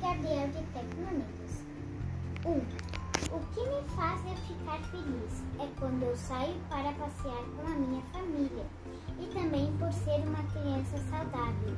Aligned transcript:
Gabriel 0.00 0.48
de 0.48 0.62
Tecnomidas. 0.72 1.64
1. 2.46 2.50
Um, 2.50 2.60
o 3.36 3.40
que 3.52 3.60
me 3.60 3.82
faz 3.94 4.18
eu 4.24 4.36
ficar 4.46 4.78
feliz 4.90 5.44
é 5.58 5.68
quando 5.78 6.02
eu 6.02 6.16
saio 6.16 6.54
para 6.70 6.90
passear 6.92 7.44
com 7.54 7.66
a 7.66 7.74
minha 7.74 8.02
família 8.04 8.64
e 9.20 9.26
também 9.26 9.70
por 9.78 9.92
ser 9.92 10.26
uma 10.26 10.42
criança 10.52 10.96
saudável. 11.10 11.76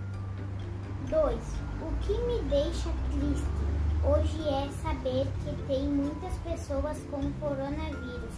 2. 1.11 1.37
O 1.83 1.97
que 2.03 2.13
me 2.13 2.43
deixa 2.49 2.91
triste 3.11 3.63
hoje 4.05 4.49
é 4.49 4.71
saber 4.83 5.27
que 5.43 5.67
tem 5.67 5.89
muitas 5.89 6.35
pessoas 6.39 6.99
com 7.11 7.33
coronavírus 7.41 8.37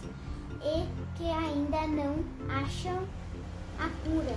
e 0.63 0.87
que 1.15 1.29
ainda 1.29 1.87
não 1.87 2.25
acham 2.49 3.07
a 3.79 3.89
cura. 4.03 4.35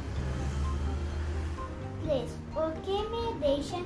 3. 2.09 2.25
O 2.57 2.71
que 2.81 3.07
me 3.11 3.39
deixa 3.39 3.77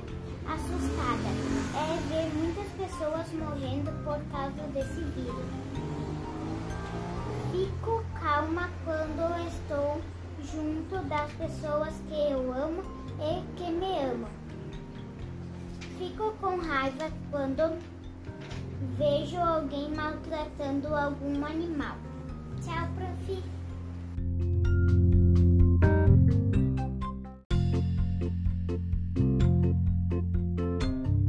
assustada 0.47 1.29
é 1.75 1.99
ver 2.07 2.33
muitas 2.33 2.71
pessoas 2.71 3.27
morrendo 3.33 3.91
por 4.05 4.17
causa 4.31 4.63
desse 4.73 5.01
vírus. 5.11 5.45
Fico 7.51 8.01
calma 8.17 8.69
quando 8.85 9.47
estou 9.47 10.01
junto 10.41 11.05
das 11.09 11.29
pessoas 11.33 11.93
que 12.07 12.31
eu 12.31 12.53
amo 12.53 12.81
e 13.19 13.43
que 13.57 13.69
me 13.69 13.99
amam. 13.99 14.29
Fico 15.97 16.31
com 16.39 16.57
raiva 16.59 17.11
quando 17.29 17.77
vejo 18.97 19.37
alguém 19.37 19.93
maltratando 19.93 20.95
algum 20.95 21.45
animal. 21.45 21.97
Tchau, 22.63 22.87
prof. 22.95 23.43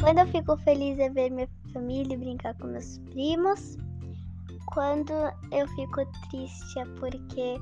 Quando 0.05 0.19
eu 0.19 0.27
fico 0.27 0.55
feliz 0.59 0.99
é 0.99 1.09
ver 1.09 1.31
minha 1.31 1.49
família 1.73 2.13
e 2.13 2.19
brincar 2.19 2.55
com 2.59 2.67
meus 2.67 2.99
primos. 2.99 3.79
Quando 4.67 5.15
eu 5.51 5.67
fico 5.69 6.05
triste 6.29 6.79
é 6.79 6.85
porque 7.01 7.57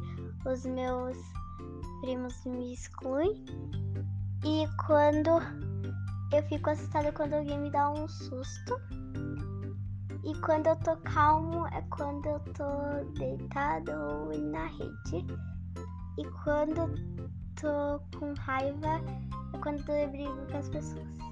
os 0.45 0.67
meus 0.67 1.17
primos 2.01 2.45
me 2.45 2.75
excluem. 2.75 3.45
E 4.45 4.67
quando 4.85 5.31
eu 6.33 6.43
fico 6.49 6.71
assustada 6.71 7.13
quando 7.13 7.35
alguém 7.35 7.61
me 7.61 7.71
dá 7.71 7.89
um 7.93 8.09
susto. 8.09 8.75
E 10.25 10.35
quando 10.41 10.67
eu 10.67 10.77
tô 10.81 10.97
calmo 10.97 11.69
é 11.69 11.81
quando 11.97 12.27
eu 12.27 12.41
tô 12.55 13.19
deitado 13.21 13.93
ou 13.93 14.37
na 14.51 14.67
rede. 14.67 15.25
E 16.19 16.25
quando 16.43 16.93
tô 17.55 18.01
com 18.19 18.35
raiva 18.35 19.01
é 19.55 19.59
quando 19.59 19.89
eu 19.91 20.11
brigo 20.11 20.51
com 20.51 20.59
as 20.59 20.69
pessoas. 20.69 21.32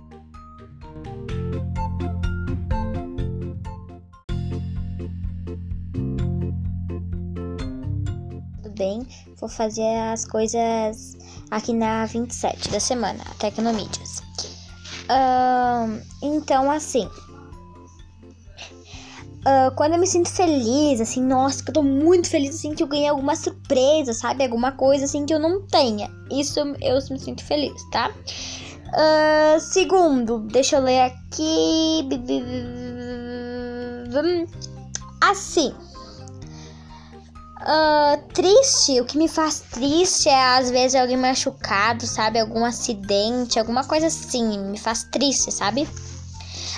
Tudo 8.63 8.75
bem? 8.77 9.07
Vou 9.39 9.49
fazer 9.49 9.97
as 10.13 10.25
coisas 10.25 11.17
aqui 11.51 11.73
na 11.73 12.07
27 12.07 12.71
da 12.71 12.81
semana, 12.81 13.25
Tecnomídias. 13.39 14.23
Uh, 15.11 16.01
então, 16.23 16.71
assim. 16.71 17.09
Uh, 19.41 19.75
quando 19.75 19.95
eu 19.95 19.99
me 19.99 20.07
sinto 20.07 20.29
feliz, 20.29 21.01
assim, 21.01 21.23
nossa, 21.23 21.65
que 21.65 21.71
eu 21.71 21.75
tô 21.75 21.83
muito 21.83 22.29
feliz, 22.29 22.55
assim, 22.55 22.75
que 22.75 22.83
eu 22.83 22.87
ganhei 22.87 23.09
alguma 23.09 23.35
surpresa, 23.35 24.13
sabe? 24.13 24.45
Alguma 24.45 24.73
coisa, 24.73 25.07
assim, 25.07 25.25
que 25.25 25.33
eu 25.33 25.39
não 25.39 25.67
tenha. 25.67 26.11
Isso 26.31 26.61
eu 26.61 26.67
me 27.11 27.19
sinto 27.19 27.43
feliz, 27.43 27.83
tá? 27.91 28.13
Uh, 28.93 29.61
segundo, 29.61 30.41
deixa 30.41 30.77
eu 30.77 30.83
ler 30.83 31.03
aqui. 31.03 32.09
Assim. 35.21 35.73
Uh, 37.61 38.17
triste, 38.33 39.01
o 39.01 39.05
que 39.05 39.19
me 39.19 39.29
faz 39.29 39.61
triste 39.61 40.29
é 40.29 40.59
às 40.59 40.71
vezes 40.71 41.01
alguém 41.01 41.17
machucado, 41.17 42.07
sabe? 42.07 42.41
Algum 42.41 42.65
acidente, 42.65 43.59
alguma 43.59 43.85
coisa 43.85 44.09
assim. 44.09 44.59
Me 44.59 44.79
faz 44.79 45.05
triste, 45.05 45.53
sabe? 45.53 45.89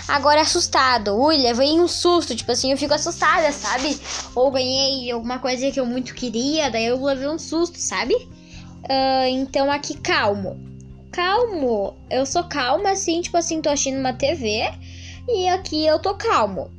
Agora 0.06 0.42
assustado. 0.42 1.14
Ui, 1.14 1.38
levei 1.38 1.80
um 1.80 1.88
susto, 1.88 2.34
tipo 2.34 2.52
assim, 2.52 2.72
eu 2.72 2.76
fico 2.76 2.92
assustada, 2.92 3.50
sabe? 3.52 3.98
Ou 4.34 4.50
ganhei 4.50 5.10
alguma 5.10 5.38
coisa 5.38 5.70
que 5.70 5.80
eu 5.80 5.86
muito 5.86 6.14
queria, 6.14 6.70
daí 6.70 6.86
eu 6.86 7.02
levei 7.02 7.28
um 7.28 7.38
susto, 7.38 7.78
sabe? 7.78 8.14
Uh, 8.14 9.28
então 9.28 9.70
aqui 9.70 9.96
calmo 9.96 10.71
calmo. 11.12 11.94
Eu 12.10 12.26
sou 12.26 12.44
calma, 12.44 12.90
assim, 12.90 13.20
tipo 13.20 13.36
assim, 13.36 13.60
tô 13.60 13.68
assistindo 13.68 14.00
uma 14.00 14.14
TV 14.14 14.68
e 15.28 15.46
aqui 15.48 15.86
eu 15.86 15.98
tô 16.00 16.14
calmo. 16.14 16.70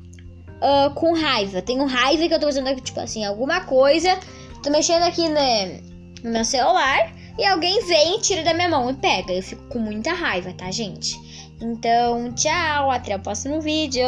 Uh, 0.62 0.94
com 0.96 1.14
raiva. 1.14 1.62
Tenho 1.62 1.86
raiva 1.86 2.28
que 2.28 2.34
eu 2.34 2.40
tô 2.40 2.48
fazendo, 2.48 2.82
tipo 2.82 3.00
assim, 3.00 3.24
alguma 3.24 3.62
coisa. 3.62 4.18
Tô 4.62 4.70
mexendo 4.70 5.04
aqui 5.04 5.30
né, 5.30 5.82
no 6.24 6.32
meu 6.32 6.46
celular 6.46 7.14
e 7.38 7.46
alguém 7.46 7.86
vem 7.86 8.20
tira 8.20 8.44
da 8.44 8.54
minha 8.54 8.70
mão 8.70 8.90
e 8.90 8.94
pega. 8.94 9.34
Eu 9.34 9.44
fico 9.44 9.64
com 9.70 9.80
muita 9.80 10.14
raiva, 10.14 10.54
tá, 10.54 10.72
gente? 10.72 11.16
Então, 11.62 12.34
tchau, 12.34 12.92
até 12.92 13.16
o 13.16 13.20
próximo 13.20 13.62
vídeo. 13.62 14.04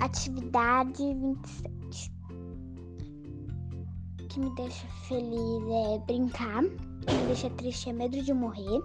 Atividade 0.00 1.14
27 1.14 1.67
que 4.28 4.40
me 4.40 4.54
deixa 4.56 4.86
feliz 5.08 5.62
é 5.70 5.98
brincar. 6.06 6.62
O 6.62 7.06
que 7.06 7.14
me 7.14 7.26
deixa 7.26 7.50
triste 7.50 7.88
é 7.88 7.92
medo 7.92 8.22
de 8.22 8.32
morrer. 8.32 8.80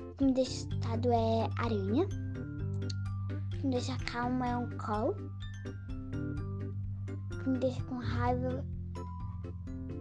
O 0.00 0.14
que 0.18 0.24
me 0.24 0.32
deixa 0.32 0.50
assustado 0.50 1.12
é 1.12 1.48
aranha. 1.58 2.04
O 2.04 3.50
que 3.50 3.66
me 3.66 3.70
deixa 3.70 3.96
calma 3.98 4.48
é 4.48 4.56
um 4.56 4.68
call. 4.78 5.14
O 7.30 7.38
que 7.38 7.48
me 7.48 7.58
deixa 7.58 7.82
com 7.84 7.96
raiva 7.98 8.64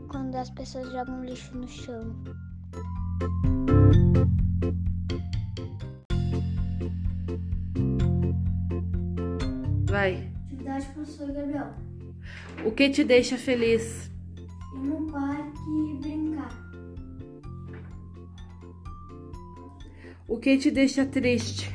quando 0.10 0.36
as 0.36 0.50
pessoas 0.50 0.92
jogam 0.92 1.24
lixo 1.24 1.56
no 1.56 1.68
chão. 1.68 2.16
Vai. 9.88 10.32
Atividade 10.48 10.86
professor 10.88 11.32
Gabriel. 11.32 11.83
O 12.66 12.72
que 12.72 12.90
te 12.90 13.04
deixa 13.04 13.38
feliz? 13.38 14.10
Ir 14.74 14.80
no 14.80 15.12
parque 15.12 15.60
e 15.70 16.00
brincar. 16.00 16.64
O 20.28 20.38
que 20.40 20.58
te 20.58 20.72
deixa 20.72 21.06
triste? 21.06 21.70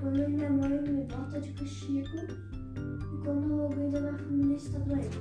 Quando 0.00 0.28
minha 0.28 0.50
mãe 0.50 0.82
me 0.82 1.04
bota 1.04 1.40
de 1.40 1.52
castigo 1.52 2.18
e 2.18 3.24
quando 3.24 3.62
alguém 3.62 3.90
da 3.90 4.00
minha 4.00 4.18
família 4.18 4.56
está 4.56 4.78
doente. 4.80 5.18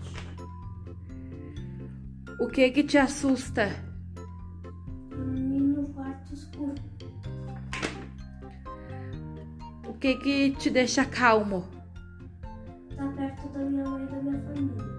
O 2.40 2.48
que 2.48 2.72
que 2.72 2.84
te 2.84 2.98
assusta? 2.98 3.70
Dormir 5.10 5.62
no 5.62 5.88
quarto 5.94 6.34
escuro. 6.34 6.76
O 9.88 9.94
que 9.94 10.16
que 10.16 10.52
te 10.52 10.70
deixa 10.70 11.06
calmo? 11.06 11.73
Da 13.54 13.60
minha 13.60 13.84
mãe 13.88 14.04
e 14.04 14.08
da 14.08 14.18
minha 14.18 14.42
família. 14.42 14.94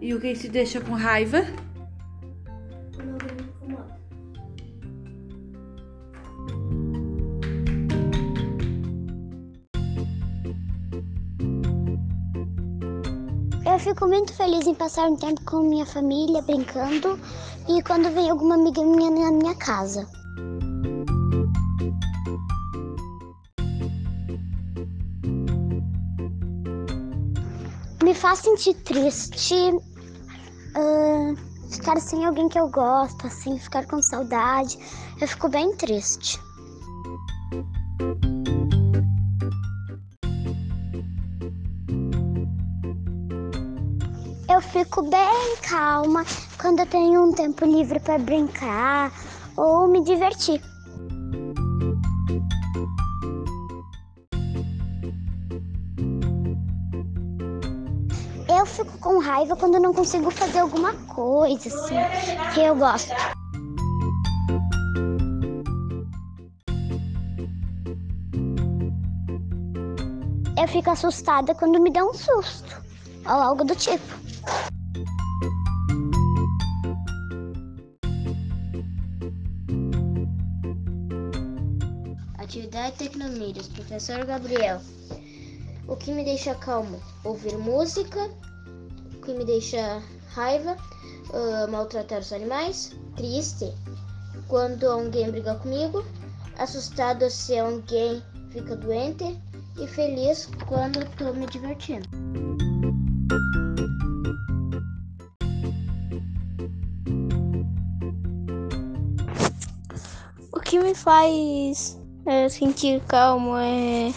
E 0.00 0.14
o 0.14 0.20
que 0.20 0.32
te 0.32 0.48
deixa 0.48 0.80
com 0.80 0.92
raiva? 0.92 1.42
Quando 2.96 3.12
alguém 3.12 3.34
me 3.36 3.42
incomoda. 3.42 4.00
Eu 13.66 13.78
fico 13.78 14.08
muito 14.08 14.32
feliz 14.32 14.66
em 14.66 14.74
passar 14.74 15.06
um 15.06 15.16
tempo 15.16 15.44
com 15.44 15.60
minha 15.68 15.84
família, 15.84 16.40
brincando, 16.40 17.20
e 17.68 17.82
quando 17.82 18.10
vem 18.14 18.30
alguma 18.30 18.54
amiga 18.54 18.82
minha 18.82 19.10
na 19.10 19.30
minha 19.30 19.54
casa. 19.54 20.08
Me 28.10 28.16
faz 28.16 28.40
sentir 28.40 28.74
triste, 28.74 29.54
uh, 29.54 31.36
ficar 31.70 32.00
sem 32.00 32.26
alguém 32.26 32.48
que 32.48 32.58
eu 32.58 32.68
gosto, 32.68 33.28
assim, 33.28 33.56
ficar 33.56 33.86
com 33.86 34.02
saudade. 34.02 34.76
Eu 35.20 35.28
fico 35.28 35.48
bem 35.48 35.76
triste. 35.76 36.36
Eu 44.52 44.60
fico 44.60 45.02
bem 45.02 45.56
calma 45.62 46.24
quando 46.60 46.80
eu 46.80 46.86
tenho 46.86 47.28
um 47.28 47.32
tempo 47.32 47.64
livre 47.64 48.00
para 48.00 48.18
brincar 48.18 49.12
ou 49.56 49.86
me 49.86 50.02
divertir. 50.02 50.60
Fico 58.70 58.98
com 58.98 59.18
raiva 59.18 59.56
quando 59.56 59.78
não 59.78 59.92
consigo 59.92 60.30
fazer 60.30 60.60
alguma 60.60 60.94
coisa, 60.94 61.68
assim, 61.68 61.96
que 62.54 62.60
eu 62.60 62.76
gosto. 62.76 63.12
Eu 70.58 70.68
fico 70.68 70.90
assustada 70.90 71.54
quando 71.54 71.80
me 71.80 71.90
dá 71.90 72.04
um 72.04 72.14
susto, 72.14 72.82
ou 73.26 73.32
algo 73.32 73.64
do 73.64 73.74
tipo. 73.74 74.20
Atividade 82.38 82.96
Tecnomídias, 82.96 83.68
professor 83.68 84.24
Gabriel. 84.24 84.80
O 85.86 85.96
que 85.96 86.12
me 86.12 86.24
deixa 86.24 86.54
calmo? 86.54 87.00
Ouvir 87.24 87.56
música. 87.58 88.30
Que 89.24 89.34
me 89.34 89.44
deixa 89.44 90.02
raiva? 90.28 90.76
Uh, 91.30 91.70
maltratar 91.70 92.20
os 92.20 92.32
animais. 92.32 92.96
Triste 93.16 93.72
quando 94.48 94.84
alguém 94.86 95.30
briga 95.30 95.54
comigo. 95.56 96.04
Assustado 96.58 97.28
se 97.30 97.58
alguém 97.58 98.22
fica 98.50 98.76
doente. 98.76 99.38
E 99.78 99.86
feliz 99.86 100.50
quando 100.66 101.00
estou 101.02 101.32
me 101.34 101.46
divertindo. 101.46 102.06
O 110.52 110.60
que 110.60 110.78
me 110.78 110.94
faz 110.94 111.98
é, 112.26 112.48
sentir 112.48 113.00
calmo 113.06 113.56
é 113.56 114.12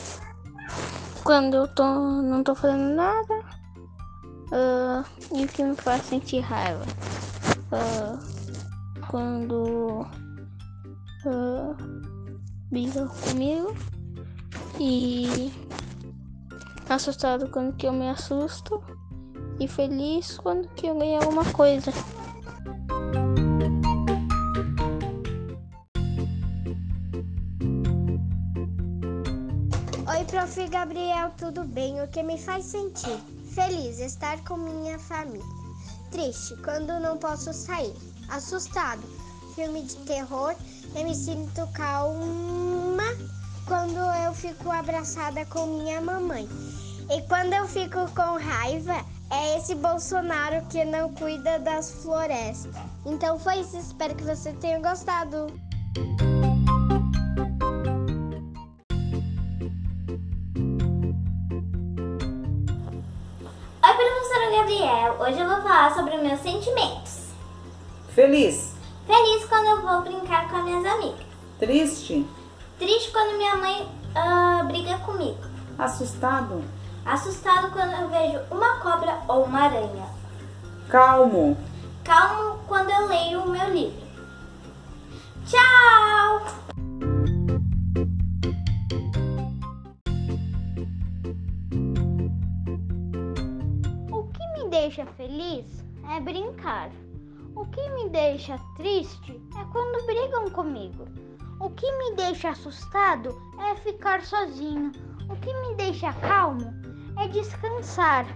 quando 1.23 1.55
eu 1.55 1.67
tô, 1.69 1.83
não 1.83 2.43
tô 2.43 2.53
fazendo 2.53 2.95
nada. 2.95 3.42
Uh, 4.53 5.03
e 5.35 5.45
o 5.45 5.47
que 5.47 5.63
me 5.63 5.75
faz 5.75 6.03
sentir 6.03 6.41
raiva? 6.41 6.85
Uh, 7.71 8.19
quando 9.07 10.05
uh, 11.25 11.75
briga 12.69 13.07
comigo. 13.07 13.75
E 14.79 15.51
assustado 16.87 17.49
quando 17.49 17.75
que 17.75 17.87
eu 17.87 17.93
me 17.93 18.07
assusto. 18.07 18.83
E 19.59 19.67
feliz 19.67 20.37
quando 20.37 20.67
que 20.75 20.85
eu 20.85 20.99
ganho 20.99 21.19
alguma 21.19 21.45
coisa. 21.45 21.91
Oi, 30.07 30.25
prof. 30.25 30.67
Gabriel, 30.69 31.31
tudo 31.37 31.63
bem? 31.63 32.03
O 32.03 32.07
que 32.07 32.21
me 32.21 32.37
faz 32.37 32.65
sentir? 32.65 33.17
Feliz 33.53 33.99
estar 33.99 34.43
com 34.45 34.57
minha 34.57 34.97
família. 34.97 35.45
Triste 36.09 36.55
quando 36.63 36.99
não 36.99 37.17
posso 37.17 37.53
sair. 37.53 37.93
Assustado. 38.29 39.03
Filme 39.53 39.83
de 39.83 39.95
terror. 40.07 40.55
Eu 40.95 41.03
me 41.03 41.13
sinto 41.13 41.67
calma 41.73 43.03
quando 43.67 43.99
eu 44.25 44.33
fico 44.33 44.71
abraçada 44.71 45.45
com 45.45 45.67
minha 45.67 46.01
mamãe. 46.01 46.49
E 47.11 47.21
quando 47.27 47.53
eu 47.53 47.67
fico 47.67 48.09
com 48.15 48.39
raiva, 48.39 49.05
é 49.29 49.57
esse 49.57 49.75
Bolsonaro 49.75 50.65
que 50.67 50.83
não 50.83 51.13
cuida 51.13 51.59
das 51.59 51.91
florestas. 51.91 52.73
Então 53.05 53.37
foi 53.37 53.59
isso. 53.59 53.77
Espero 53.77 54.15
que 54.15 54.23
você 54.23 54.51
tenha 54.53 54.79
gostado. 54.79 55.53
Gabriel. 64.53 65.17
Hoje 65.19 65.39
eu 65.39 65.47
vou 65.47 65.61
falar 65.63 65.95
sobre 65.95 66.15
meus 66.17 66.39
sentimentos. 66.41 67.29
Feliz. 68.09 68.75
Feliz 69.07 69.45
quando 69.45 69.65
eu 69.65 69.81
vou 69.81 70.01
brincar 70.01 70.47
com 70.47 70.57
as 70.57 70.63
minhas 70.63 70.85
amigas. 70.85 71.25
Triste. 71.57 72.25
Triste 72.77 73.11
quando 73.11 73.37
minha 73.37 73.55
mãe 73.55 73.89
ah, 74.13 74.63
briga 74.65 74.99
comigo. 74.99 75.39
Assustado. 75.77 76.63
Assustado 77.03 77.71
quando 77.71 77.93
eu 77.93 78.09
vejo 78.09 78.39
uma 78.51 78.77
cobra 78.77 79.21
ou 79.27 79.45
uma 79.45 79.63
aranha. 79.63 80.05
Calmo. 80.87 81.57
Calmo 82.03 82.59
quando 82.67 82.91
eu 82.91 83.07
leio 83.07 83.41
o 83.41 83.49
meu 83.49 83.69
livro. 83.69 84.03
Tchau! 85.47 86.72
Deixa 94.93 95.11
feliz 95.13 95.83
é 96.07 96.19
brincar. 96.19 96.91
O 97.55 97.65
que 97.65 97.89
me 97.89 98.09
deixa 98.09 98.59
triste 98.75 99.41
é 99.59 99.65
quando 99.71 100.05
brigam 100.05 100.51
comigo. 100.51 101.05
O 101.59 101.71
que 101.71 101.91
me 101.97 102.15
deixa 102.15 102.49
assustado 102.49 103.35
é 103.59 103.75
ficar 103.77 104.21
sozinho. 104.21 104.91
O 105.27 105.35
que 105.37 105.51
me 105.51 105.75
deixa 105.77 106.13
calmo 106.13 106.71
é 107.19 107.27
descansar. 107.27 108.27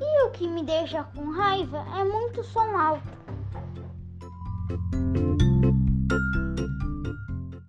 E 0.00 0.26
o 0.26 0.30
que 0.30 0.48
me 0.48 0.64
deixa 0.64 1.04
com 1.04 1.30
raiva 1.30 1.86
é 1.96 2.02
muito 2.02 2.42
som 2.42 2.76
alto. 2.76 3.20